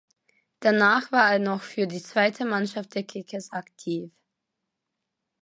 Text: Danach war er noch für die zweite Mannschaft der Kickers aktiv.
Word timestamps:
Danach 0.59 1.11
war 1.11 1.31
er 1.33 1.37
noch 1.37 1.61
für 1.61 1.85
die 1.85 2.01
zweite 2.01 2.43
Mannschaft 2.43 2.95
der 2.95 3.03
Kickers 3.03 3.51
aktiv. 3.51 4.09